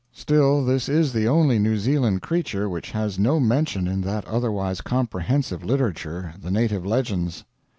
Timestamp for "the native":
6.41-6.83